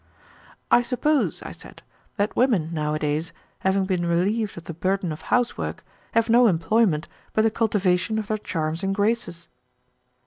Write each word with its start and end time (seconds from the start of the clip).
"I 0.71 0.81
suppose," 0.81 1.43
I 1.43 1.51
said, 1.51 1.83
"that 2.17 2.35
women 2.35 2.71
nowadays, 2.73 3.31
having 3.59 3.85
been 3.85 4.07
relieved 4.07 4.57
of 4.57 4.63
the 4.63 4.73
burden 4.73 5.11
of 5.11 5.21
housework, 5.29 5.85
have 6.13 6.27
no 6.27 6.47
employment 6.47 7.07
but 7.33 7.43
the 7.43 7.51
cultivation 7.51 8.17
of 8.17 8.25
their 8.25 8.39
charms 8.39 8.81
and 8.81 8.95
graces." 8.95 9.47